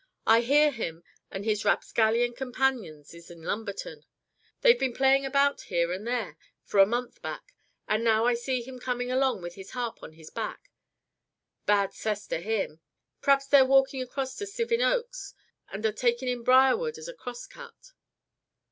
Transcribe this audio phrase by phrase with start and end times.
[0.25, 4.03] I hear him an' his rapscallion companions is in Lumberton.
[4.61, 7.53] They've been playing about here and there, for a month back.
[7.87, 10.71] And now I see him comin' along with his harp on his back
[11.67, 12.81] bad 'cess to him!
[13.21, 15.35] P'raps they're walkin' across to Sivin Oaks,
[15.71, 17.91] an' are takin' in Briarwood as a 'cross cut'."